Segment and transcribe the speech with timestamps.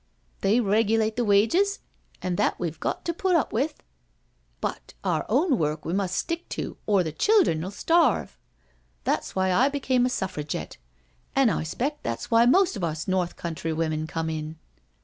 [0.39, 1.77] They regulate the wages,
[2.23, 3.69] an' that we've got to put up wi',
[4.59, 8.39] but our own work we must stick to, or the childhern'U starve.
[9.03, 10.77] That's why I became a Suffragette—
[11.35, 14.57] an' I 'spect that's why most of us North Country wimmun come in.